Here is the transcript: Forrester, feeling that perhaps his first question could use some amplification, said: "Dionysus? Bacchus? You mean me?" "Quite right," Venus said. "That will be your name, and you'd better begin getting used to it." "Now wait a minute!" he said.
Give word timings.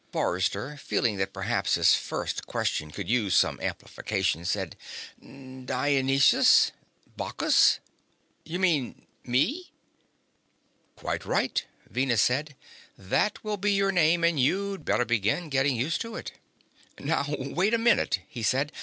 Forrester, 0.11 0.77
feeling 0.77 1.17
that 1.17 1.31
perhaps 1.31 1.75
his 1.75 1.93
first 1.93 2.47
question 2.47 2.89
could 2.89 3.07
use 3.07 3.35
some 3.35 3.61
amplification, 3.61 4.45
said: 4.45 4.75
"Dionysus? 5.21 6.71
Bacchus? 7.15 7.77
You 8.43 8.57
mean 8.57 9.05
me?" 9.23 9.71
"Quite 10.95 11.23
right," 11.23 11.63
Venus 11.87 12.23
said. 12.23 12.55
"That 12.97 13.43
will 13.43 13.57
be 13.57 13.73
your 13.73 13.91
name, 13.91 14.23
and 14.23 14.39
you'd 14.39 14.85
better 14.85 15.05
begin 15.05 15.49
getting 15.49 15.75
used 15.75 16.01
to 16.01 16.15
it." 16.15 16.31
"Now 16.99 17.23
wait 17.37 17.75
a 17.75 17.77
minute!" 17.77 18.21
he 18.27 18.41
said. 18.41 18.71